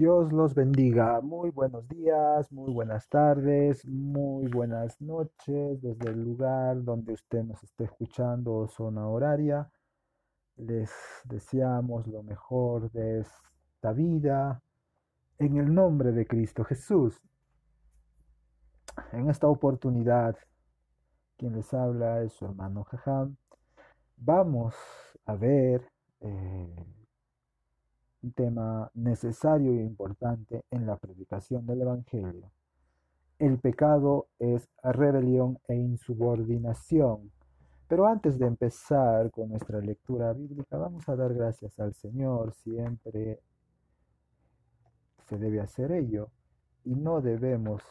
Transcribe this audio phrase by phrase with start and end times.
[0.00, 1.20] Dios los bendiga.
[1.20, 7.62] Muy buenos días, muy buenas tardes, muy buenas noches desde el lugar donde usted nos
[7.62, 9.70] esté escuchando zona horaria.
[10.56, 10.90] Les
[11.24, 14.62] deseamos lo mejor de esta vida
[15.36, 17.20] en el nombre de Cristo Jesús.
[19.12, 20.34] En esta oportunidad,
[21.36, 23.36] quien les habla es su hermano Jajam.
[24.16, 24.74] Vamos
[25.26, 25.86] a ver
[26.20, 26.86] eh,
[28.22, 32.50] un tema necesario e importante en la predicación del Evangelio.
[33.38, 37.32] El pecado es rebelión e insubordinación.
[37.88, 42.52] Pero antes de empezar con nuestra lectura bíblica, vamos a dar gracias al Señor.
[42.52, 43.40] Siempre
[45.26, 46.30] se debe hacer ello
[46.84, 47.82] y no debemos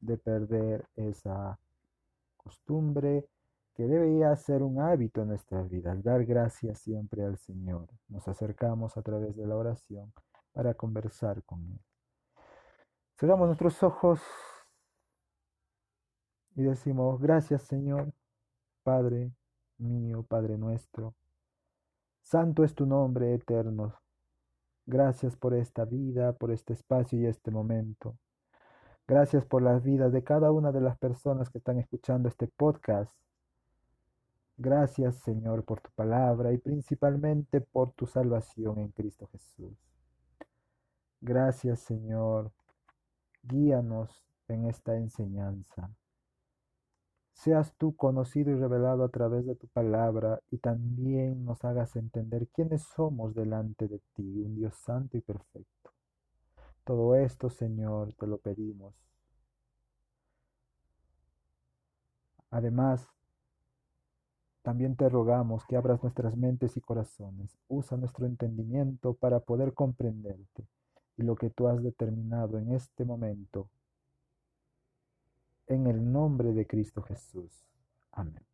[0.00, 1.58] de perder esa
[2.36, 3.26] costumbre
[3.76, 7.86] que debería ser un hábito en nuestras vidas, dar gracias siempre al Señor.
[8.08, 10.14] Nos acercamos a través de la oración
[10.52, 11.78] para conversar con Él.
[13.20, 14.22] Cerramos nuestros ojos
[16.54, 18.14] y decimos, gracias Señor,
[18.82, 19.32] Padre
[19.76, 21.14] mío, Padre nuestro.
[22.22, 23.94] Santo es tu nombre eterno.
[24.86, 28.16] Gracias por esta vida, por este espacio y este momento.
[29.06, 33.25] Gracias por las vidas de cada una de las personas que están escuchando este podcast.
[34.58, 39.76] Gracias Señor por tu palabra y principalmente por tu salvación en Cristo Jesús.
[41.20, 42.52] Gracias Señor.
[43.42, 45.90] Guíanos en esta enseñanza.
[47.34, 52.48] Seas tú conocido y revelado a través de tu palabra y también nos hagas entender
[52.48, 55.92] quiénes somos delante de ti, un Dios santo y perfecto.
[56.84, 58.94] Todo esto, Señor, te lo pedimos.
[62.50, 63.06] Además,
[64.66, 70.66] también te rogamos que abras nuestras mentes y corazones, usa nuestro entendimiento para poder comprenderte
[71.16, 73.70] y lo que tú has determinado en este momento.
[75.68, 77.64] En el nombre de Cristo Jesús.
[78.10, 78.44] Amén.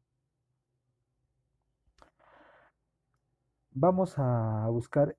[3.71, 5.17] Vamos a buscar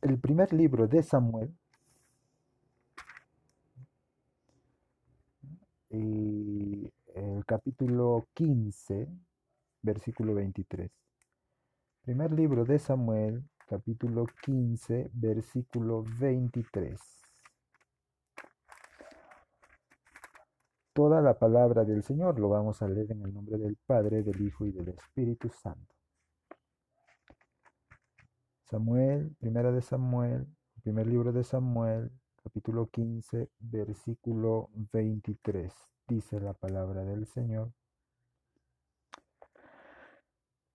[0.00, 1.52] el primer libro de Samuel.
[5.90, 9.25] Y el capítulo 15
[9.86, 10.90] versículo 23.
[12.02, 17.00] Primer libro de Samuel, capítulo 15, versículo 23.
[20.92, 24.40] Toda la palabra del Señor lo vamos a leer en el nombre del Padre, del
[24.40, 25.94] Hijo y del Espíritu Santo.
[28.64, 30.48] Samuel, primera de Samuel,
[30.82, 32.10] primer libro de Samuel,
[32.42, 35.72] capítulo 15, versículo 23.
[36.08, 37.72] Dice la palabra del Señor.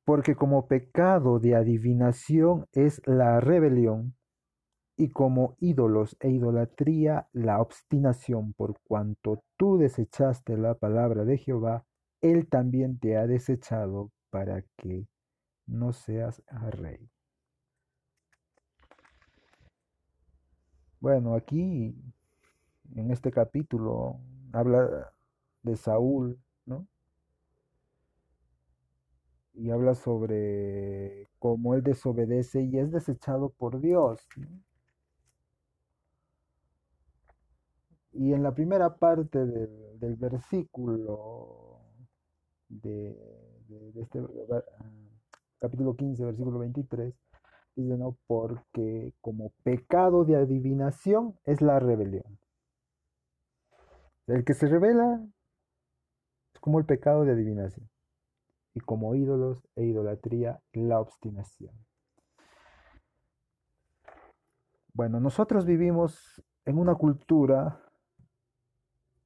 [0.03, 4.16] Porque como pecado de adivinación es la rebelión,
[4.97, 11.85] y como ídolos e idolatría la obstinación, por cuanto tú desechaste la palabra de Jehová,
[12.22, 15.07] él también te ha desechado para que
[15.66, 17.09] no seas rey.
[21.00, 21.95] Bueno, aquí
[22.94, 24.19] en este capítulo
[24.53, 25.12] habla
[25.63, 26.85] de Saúl, ¿no?
[29.53, 34.25] Y habla sobre cómo él desobedece y es desechado por Dios.
[38.13, 41.79] Y en la primera parte del, versículo
[42.69, 43.17] de,
[43.95, 44.22] este
[45.59, 47.13] capítulo 15, versículo 23,
[47.75, 52.39] dice, no, porque como pecado de adivinación es la rebelión.
[54.28, 55.25] El que se revela
[56.53, 57.91] es como el pecado de adivinación
[58.73, 61.73] y como ídolos e idolatría la obstinación.
[64.93, 67.81] Bueno, nosotros vivimos en una cultura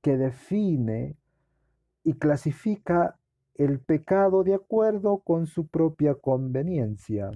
[0.02, 1.18] que define
[2.04, 3.20] y clasifica
[3.56, 7.32] el pecado de acuerdo con su propia conveniencia.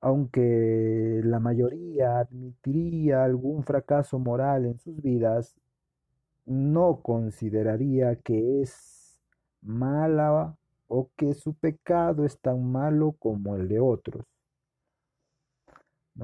[0.00, 5.54] Aunque la mayoría admitiría algún fracaso moral en sus vidas,
[6.46, 8.99] no consideraría que es
[9.62, 10.56] mala
[10.88, 14.24] o que su pecado es tan malo como el de otros.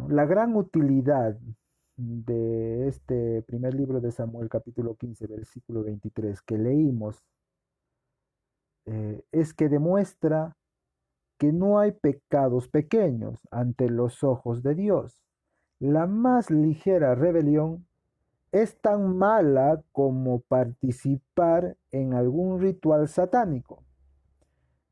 [0.09, 1.39] La gran utilidad
[1.97, 7.25] de este primer libro de Samuel capítulo 15 versículo 23 que leímos
[8.85, 10.57] eh, es que demuestra
[11.39, 15.23] que no hay pecados pequeños ante los ojos de Dios.
[15.79, 17.87] La más ligera rebelión
[18.63, 23.83] es tan mala como participar en algún ritual satánico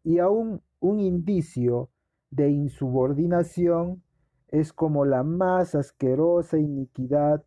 [0.03, 1.89] y aún un indicio
[2.31, 4.03] de insubordinación
[4.49, 7.43] es como la más asquerosa iniquidad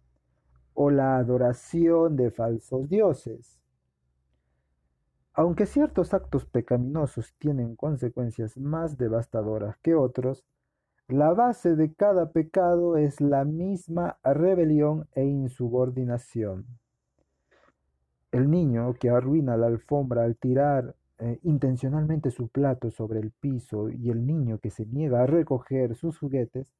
[0.74, 3.60] o la adoración de falsos dioses.
[5.34, 10.44] Aunque ciertos actos pecaminosos tienen consecuencias más devastadoras que otros,
[11.08, 16.66] la base de cada pecado es la misma rebelión e insubordinación.
[18.32, 23.90] El niño que arruina la alfombra al tirar eh, intencionalmente su plato sobre el piso
[23.90, 26.74] y el niño que se niega a recoger sus juguetes,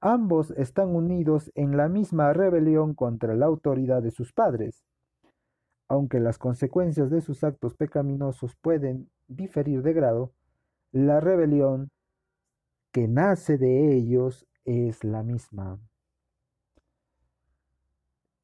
[0.00, 4.86] ambos están unidos en la misma rebelión contra la autoridad de sus padres.
[5.86, 10.32] Aunque las consecuencias de sus actos pecaminosos pueden diferir de grado,
[10.92, 11.90] la rebelión
[12.96, 15.78] que nace de ellos es la misma.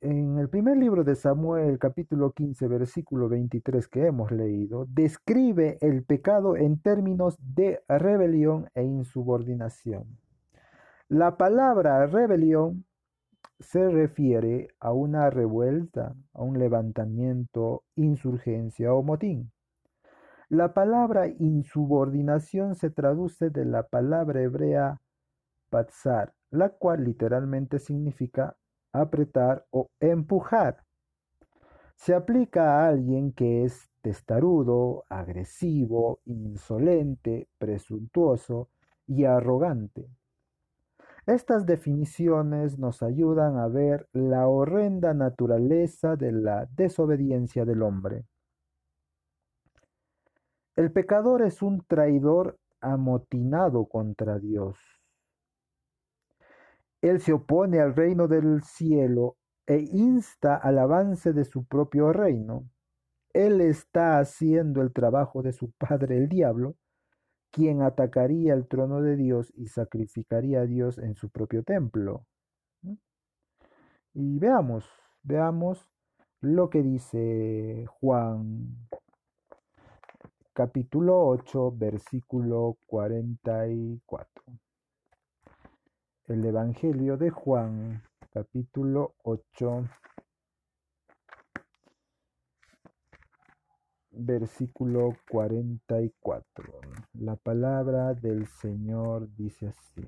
[0.02, 6.04] En el primer libro de Samuel, capítulo 15, versículo 23 que hemos leído, describe el
[6.04, 10.18] pecado en términos de rebelión e insubordinación.
[11.08, 12.84] La palabra rebelión
[13.58, 19.50] se refiere a una revuelta, a un levantamiento, insurgencia o motín.
[20.52, 25.00] La palabra insubordinación se traduce de la palabra hebrea
[25.70, 28.54] patzar, la cual literalmente significa
[28.92, 30.84] apretar o empujar.
[31.94, 38.68] Se aplica a alguien que es testarudo, agresivo, insolente, presuntuoso
[39.06, 40.10] y arrogante.
[41.24, 48.26] Estas definiciones nos ayudan a ver la horrenda naturaleza de la desobediencia del hombre.
[50.74, 54.78] El pecador es un traidor amotinado contra Dios.
[57.02, 59.36] Él se opone al reino del cielo
[59.66, 62.68] e insta al avance de su propio reino.
[63.34, 66.76] Él está haciendo el trabajo de su padre el diablo,
[67.50, 72.24] quien atacaría el trono de Dios y sacrificaría a Dios en su propio templo.
[74.14, 74.88] Y veamos,
[75.22, 75.88] veamos
[76.40, 78.88] lo que dice Juan
[80.54, 84.44] capítulo 8, versículo 44.
[86.26, 89.84] El Evangelio de Juan, capítulo 8,
[94.10, 96.80] versículo 44.
[97.14, 100.06] La palabra del Señor dice así.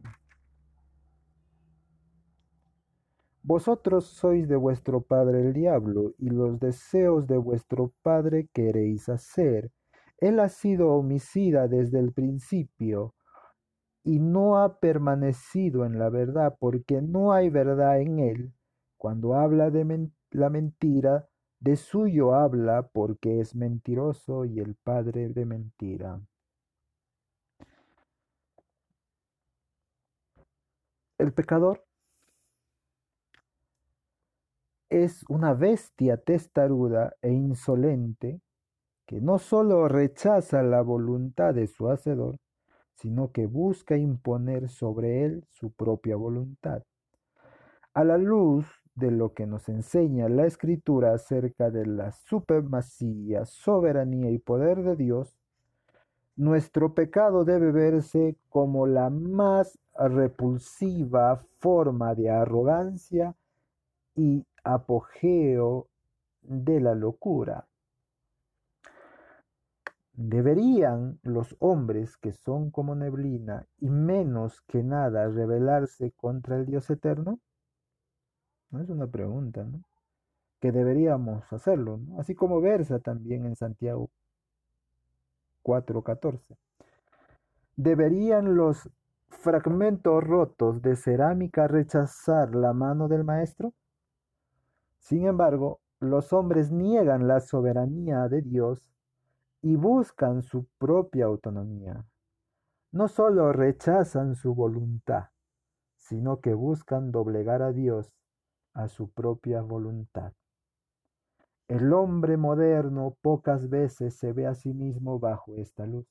[3.42, 9.70] Vosotros sois de vuestro padre el diablo, y los deseos de vuestro padre queréis hacer.
[10.24, 13.14] Él ha sido homicida desde el principio
[14.02, 18.54] y no ha permanecido en la verdad porque no hay verdad en él.
[18.96, 21.28] Cuando habla de la mentira,
[21.60, 26.18] de suyo habla porque es mentiroso y el padre de mentira.
[31.18, 31.84] El pecador
[34.88, 38.40] es una bestia testaruda e insolente
[39.06, 42.38] que no sólo rechaza la voluntad de su hacedor,
[42.94, 46.82] sino que busca imponer sobre él su propia voluntad.
[47.92, 54.30] A la luz de lo que nos enseña la escritura acerca de la supremacía, soberanía
[54.30, 55.36] y poder de Dios,
[56.36, 63.36] nuestro pecado debe verse como la más repulsiva forma de arrogancia
[64.16, 65.88] y apogeo
[66.42, 67.66] de la locura.
[70.16, 76.88] ¿Deberían los hombres que son como neblina y menos que nada rebelarse contra el Dios
[76.88, 77.40] eterno?
[78.70, 79.82] No es una pregunta, ¿no?
[80.60, 81.98] Que deberíamos hacerlo.
[82.16, 84.08] Así como versa también en Santiago
[85.62, 86.56] 4:14.
[87.74, 88.88] ¿Deberían los
[89.30, 93.74] fragmentos rotos de cerámica rechazar la mano del maestro?
[95.00, 98.93] Sin embargo, los hombres niegan la soberanía de Dios
[99.64, 102.04] y buscan su propia autonomía.
[102.92, 105.30] No solo rechazan su voluntad,
[105.96, 108.12] sino que buscan doblegar a Dios
[108.74, 110.34] a su propia voluntad.
[111.66, 116.06] El hombre moderno pocas veces se ve a sí mismo bajo esta luz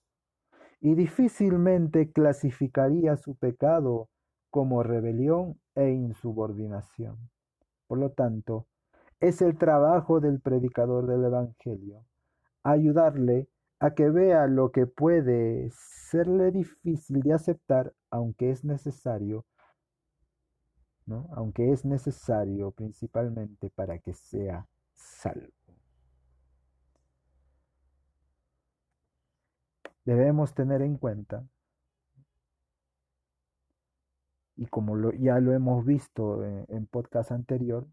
[0.79, 4.09] y difícilmente clasificaría su pecado
[4.49, 7.29] como rebelión e insubordinación.
[7.85, 8.65] Por lo tanto,
[9.19, 12.03] es el trabajo del predicador del Evangelio
[12.63, 13.47] ayudarle
[13.79, 19.45] a que vea lo que puede serle difícil de aceptar, aunque es necesario,
[21.05, 21.27] ¿no?
[21.33, 25.51] aunque es necesario principalmente para que sea salvo.
[30.05, 31.45] Debemos tener en cuenta
[34.55, 37.87] Y como lo, ya lo hemos visto en, en podcast anterior,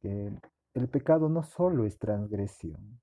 [0.00, 0.32] que
[0.74, 3.00] el pecado no solo es transgresión,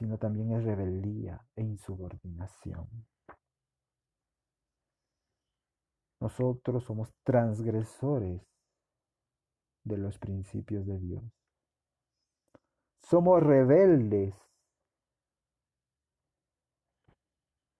[0.00, 2.88] sino también es rebeldía e insubordinación.
[6.18, 8.40] Nosotros somos transgresores
[9.84, 11.22] de los principios de Dios.
[13.02, 14.34] Somos rebeldes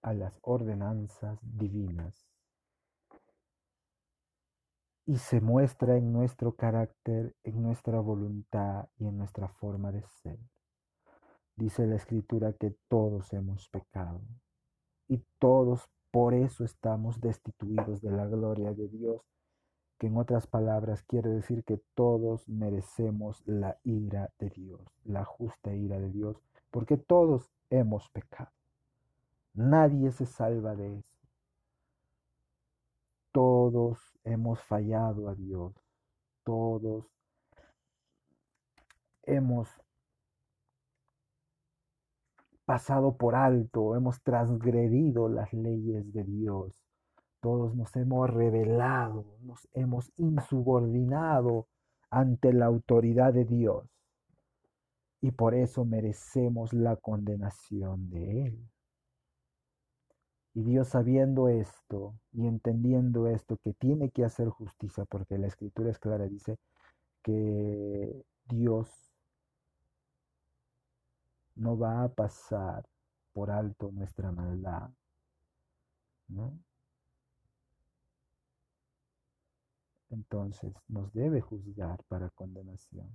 [0.03, 2.27] a las ordenanzas divinas.
[5.07, 10.37] Y se muestra en nuestro carácter, en nuestra voluntad y en nuestra forma de ser.
[11.55, 14.21] Dice la escritura que todos hemos pecado
[15.07, 19.21] y todos por eso estamos destituidos de la gloria de Dios,
[19.97, 25.73] que en otras palabras quiere decir que todos merecemos la ira de Dios, la justa
[25.73, 28.51] ira de Dios, porque todos hemos pecado.
[29.53, 31.09] Nadie se salva de eso.
[33.31, 35.73] Todos hemos fallado a Dios.
[36.43, 37.05] Todos
[39.23, 39.69] hemos
[42.65, 46.83] pasado por alto, hemos transgredido las leyes de Dios.
[47.39, 51.67] Todos nos hemos rebelado, nos hemos insubordinado
[52.09, 53.85] ante la autoridad de Dios.
[55.21, 58.69] Y por eso merecemos la condenación de Él.
[60.53, 65.89] Y Dios sabiendo esto y entendiendo esto, que tiene que hacer justicia, porque la escritura
[65.89, 66.57] es clara, dice
[67.23, 69.10] que Dios
[71.55, 72.85] no va a pasar
[73.33, 74.89] por alto nuestra maldad,
[76.27, 76.59] ¿no?
[80.09, 83.09] Entonces nos debe juzgar para condenación.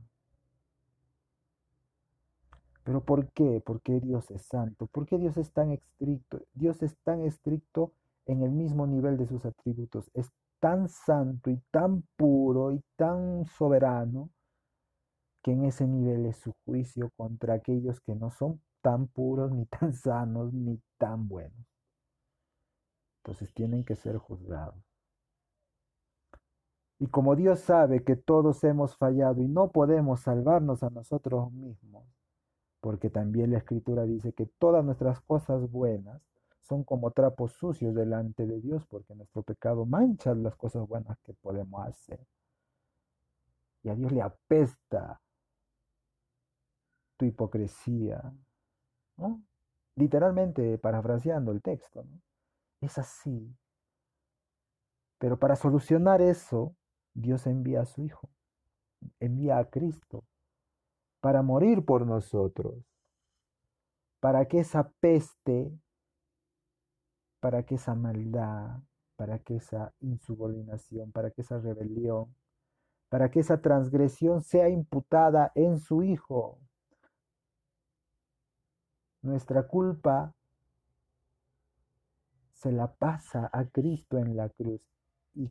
[2.85, 3.61] ¿Pero por qué?
[3.61, 4.87] ¿Por qué Dios es santo?
[4.87, 6.41] ¿Por qué Dios es tan estricto?
[6.55, 7.93] Dios es tan estricto
[8.27, 10.09] en el mismo nivel de sus atributos.
[10.15, 14.31] Es tan santo y tan puro y tan soberano
[15.47, 19.65] que en ese nivel es su juicio contra aquellos que no son tan puros, ni
[19.67, 21.65] tan sanos, ni tan buenos.
[23.19, 24.83] Entonces tienen que ser juzgados.
[26.99, 32.09] Y como Dios sabe que todos hemos fallado y no podemos salvarnos a nosotros mismos,
[32.81, 36.21] porque también la escritura dice que todas nuestras cosas buenas
[36.63, 41.35] son como trapos sucios delante de Dios, porque nuestro pecado mancha las cosas buenas que
[41.35, 42.19] podemos hacer.
[43.85, 45.21] Y a Dios le apesta
[47.17, 48.33] tu hipocresía,
[49.17, 49.43] ¿no?
[49.97, 52.05] Literalmente parafraseando el texto.
[52.81, 53.57] Es así.
[55.19, 56.75] Pero para solucionar eso,
[57.15, 58.29] Dios envía a su Hijo,
[59.19, 60.25] envía a Cristo
[61.21, 62.75] para morir por nosotros,
[64.21, 65.73] para que esa peste,
[67.41, 68.81] para que esa maldad,
[69.17, 72.35] para que esa insubordinación, para que esa rebelión,
[73.09, 76.59] para que esa transgresión sea imputada en su Hijo.
[79.27, 80.33] Nuestra culpa
[82.53, 84.81] se la pasa a Cristo en la cruz
[85.35, 85.51] y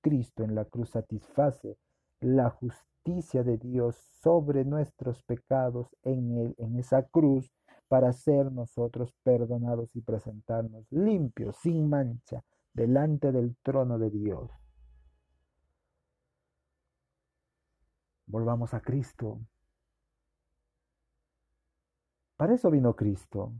[0.00, 1.76] Cristo en la cruz satisface
[2.20, 7.50] la justicia de Dios sobre nuestros pecados en, en esa cruz
[7.88, 14.52] para ser nosotros perdonados y presentarnos limpios, sin mancha, delante del trono de Dios.
[18.26, 19.40] Volvamos a Cristo.
[22.36, 23.52] Para eso vino Cristo,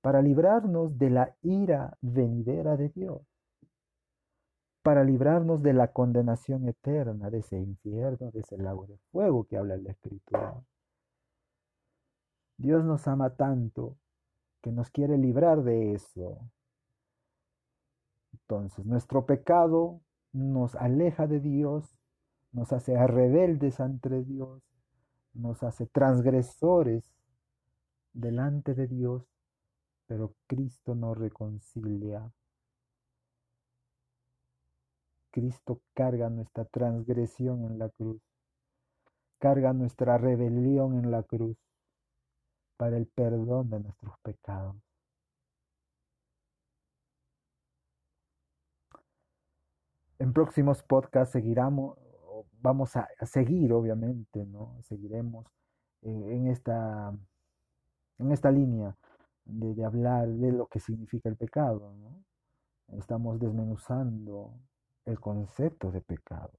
[0.00, 3.22] para librarnos de la ira venidera de Dios
[4.88, 9.58] para librarnos de la condenación eterna, de ese infierno, de ese lago de fuego que
[9.58, 10.54] habla la Escritura.
[12.56, 13.98] Dios nos ama tanto
[14.62, 16.38] que nos quiere librar de eso.
[18.32, 20.00] Entonces, nuestro pecado
[20.32, 21.94] nos aleja de Dios,
[22.52, 24.62] nos hace rebeldes ante Dios,
[25.34, 27.12] nos hace transgresores
[28.12, 29.24] delante de Dios,
[30.06, 32.32] pero Cristo nos reconcilia
[35.30, 38.20] Cristo carga nuestra transgresión en la cruz,
[39.38, 41.56] carga nuestra rebelión en la cruz
[42.76, 44.76] para el perdón de nuestros pecados.
[50.18, 51.96] En próximos podcasts seguiremos,
[52.60, 54.76] vamos a seguir obviamente, ¿no?
[54.82, 55.46] Seguiremos
[56.02, 57.16] eh, en, esta,
[58.18, 58.96] en esta línea
[59.44, 61.92] de, hablar de lo que significa el pecado.
[62.88, 64.52] Estamos desmenuzando
[65.04, 66.52] el concepto de pecado.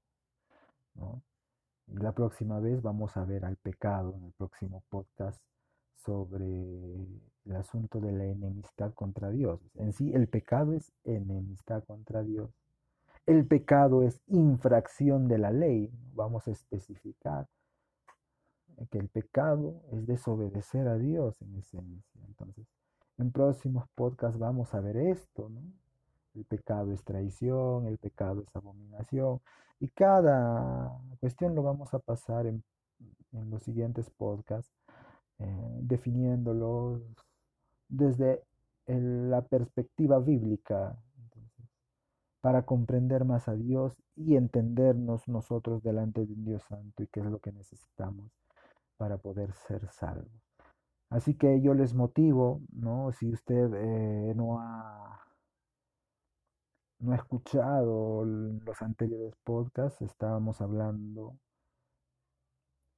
[1.86, 5.40] la próxima vez vamos a ver al pecado en el próximo podcast
[5.94, 6.46] sobre
[7.44, 9.60] el asunto de la enemistad contra Dios.
[9.74, 12.50] En sí, el pecado es enemistad contra Dios.
[13.26, 15.90] El pecado es infracción de la ley.
[16.14, 17.48] Vamos a especificar
[18.86, 22.20] que el pecado es desobedecer a Dios en esencia.
[22.26, 22.66] Entonces,
[23.18, 25.60] en próximos podcasts vamos a ver esto, ¿no?
[26.34, 29.40] El pecado es traición, el pecado es abominación.
[29.80, 32.62] Y cada cuestión lo vamos a pasar en,
[33.32, 34.72] los siguientes podcasts,
[35.38, 37.02] eh, definiéndolos
[37.88, 38.42] desde
[38.86, 40.96] la perspectiva bíblica,
[42.40, 47.20] para comprender más a Dios y entendernos nosotros delante de un Dios Santo y qué
[47.20, 48.39] es lo que necesitamos
[49.00, 50.30] para poder ser salvos.
[51.08, 53.12] Así que yo les motivo, ¿no?
[53.12, 55.24] Si usted eh, no ha
[56.98, 61.38] no ha escuchado los anteriores podcasts, estábamos hablando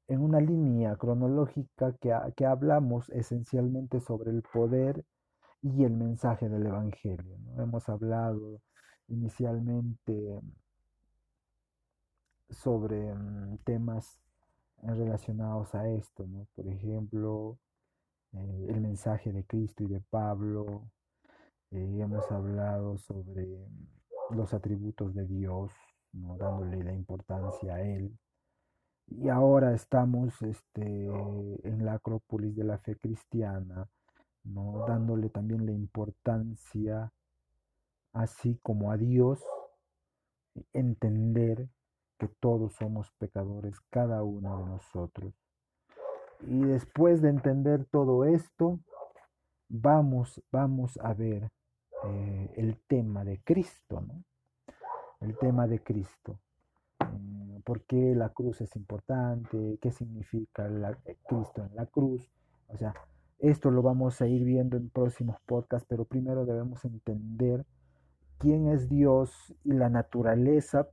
[0.09, 5.05] en una línea cronológica que, que hablamos esencialmente sobre el poder
[5.63, 7.39] y el mensaje del Evangelio.
[7.59, 8.61] Hemos hablado
[9.07, 10.41] inicialmente
[12.51, 14.22] sobre mm, temas
[14.83, 16.47] relacionados a esto, ¿no?
[16.55, 17.59] por ejemplo,
[18.33, 20.91] eh, el mensaje de Cristo y de Pablo,
[21.71, 23.47] eh, hemos hablado sobre
[24.31, 25.73] los atributos de Dios,
[26.13, 26.37] ¿no?
[26.37, 28.19] dándole la importancia a Él.
[29.07, 33.89] Y ahora estamos este, en la Acrópolis de la fe cristiana,
[34.45, 34.85] ¿no?
[34.87, 37.13] dándole también la importancia,
[38.13, 39.43] así como a Dios,
[40.73, 41.69] entender
[42.23, 45.35] que todos somos pecadores, cada uno de nosotros.
[46.47, 48.79] Y después de entender todo esto,
[49.69, 51.51] vamos, vamos a ver
[52.05, 54.23] eh, el tema de Cristo, ¿no?
[55.21, 56.39] El tema de Cristo.
[57.01, 59.79] Mm, ¿Por qué la cruz es importante?
[59.83, 60.69] ¿Qué significa
[61.07, 62.31] eh, Cristo en la cruz?
[62.69, 62.95] O sea,
[63.41, 67.67] esto lo vamos a ir viendo en próximos podcasts, pero primero debemos entender
[68.39, 70.87] quién es Dios y la naturaleza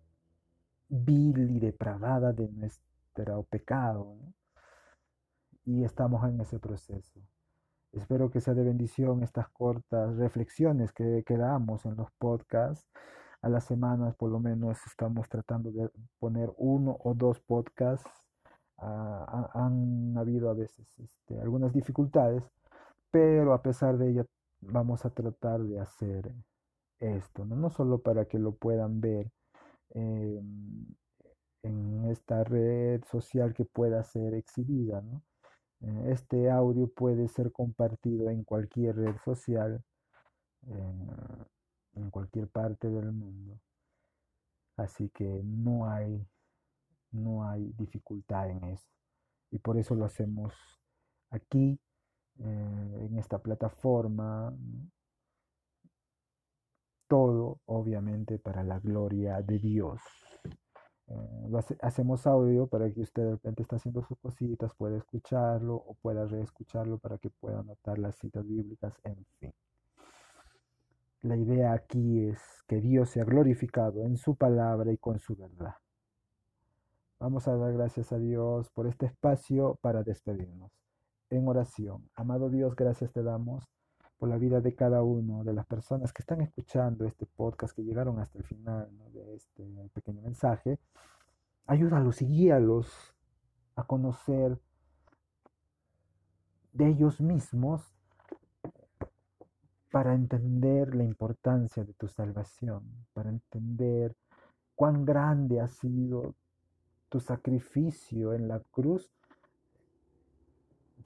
[0.90, 4.18] vil y depravada de nuestro pecado.
[5.66, 7.22] Y estamos en ese proceso.
[7.92, 12.88] Espero que sea de bendición estas cortas reflexiones que, quedamos en los podcasts.
[13.42, 18.10] A las semanas por lo menos estamos tratando de poner uno o dos podcasts.
[18.78, 22.44] Ah, han habido a veces este, algunas dificultades,
[23.12, 24.26] pero a pesar de ello
[24.62, 26.34] vamos a tratar de hacer
[27.00, 29.32] esto, no, no solo para que lo puedan ver
[29.92, 30.86] em,
[31.64, 35.04] en esta red social que pueda ser exhibida.
[35.82, 39.84] Eh, este audio puede ser compartido en cualquier red social,
[40.68, 41.46] eh,
[41.96, 43.60] en cualquier parte del mundo.
[44.78, 46.26] Así que no hay,
[47.12, 48.90] no hay dificultad en eso.
[49.52, 50.54] Y por eso lo hacemos
[51.30, 51.80] aquí,
[52.40, 54.56] eh, en esta plataforma.
[57.10, 60.00] Todo, obviamente, para la gloria de Dios.
[61.08, 65.96] Eh, hacemos audio para que usted de repente está haciendo sus cositas, pueda escucharlo o
[65.96, 69.52] pueda reescucharlo para que pueda anotar las citas bíblicas, en fin.
[71.24, 75.74] La idea aquí es que Dios sea glorificado en su palabra y con su verdad.
[77.20, 80.72] Vamos a dar gracias a Dios por este espacio para despedirnos.
[81.32, 83.68] En oración, amado Dios, gracias te damos
[84.20, 87.84] por la vida de cada uno de las personas que están escuchando este podcast, que
[87.84, 90.78] llegaron hasta el final de este pequeño mensaje.
[91.66, 93.16] Ayúdalos y guíalos
[93.76, 94.60] a conocer
[96.74, 97.82] de ellos mismos
[99.90, 104.16] para entender la importancia de tu salvación, para entender
[104.76, 106.36] cuán grande ha sido
[107.08, 109.10] tu sacrificio en la cruz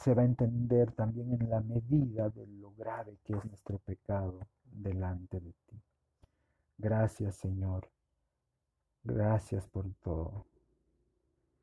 [0.03, 4.37] se va a entender también en la medida de lo grave que es nuestro pecado
[4.65, 5.81] delante de ti.
[6.77, 7.89] Gracias Señor.
[9.05, 10.45] Gracias por todo.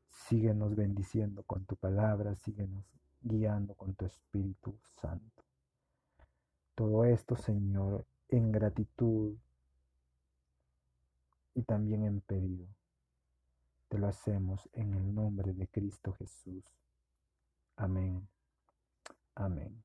[0.08, 2.82] Síguenos bendiciendo con tu palabra, síguenos
[3.20, 5.44] guiando con tu Espíritu Santo.
[6.74, 9.36] Todo esto, Señor, en gratitud
[11.54, 12.66] y también en pedido.
[13.88, 16.79] Te lo hacemos en el nombre de Cristo Jesús.
[17.80, 18.28] Amén.
[19.34, 19.82] Amén.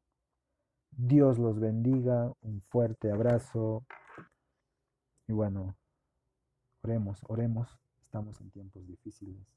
[0.91, 2.34] Dios los bendiga.
[2.41, 3.86] Un fuerte abrazo.
[5.29, 5.77] Y bueno,
[6.81, 7.79] oremos, oremos.
[8.03, 9.47] Estamos en tiempos difíciles.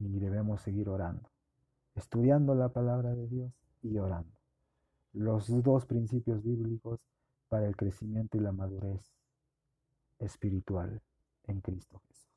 [0.00, 1.30] Y debemos seguir orando.
[1.94, 4.36] Estudiando la palabra de Dios y orando.
[5.14, 7.00] Los dos principios bíblicos
[7.48, 9.00] para el crecimiento y la madurez
[10.18, 11.00] espiritual
[11.44, 12.28] en Cristo Jesús.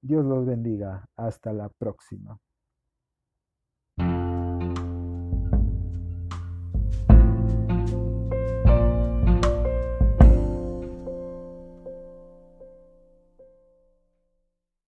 [0.00, 1.08] Dios los bendiga.
[1.14, 2.40] Hasta la próxima.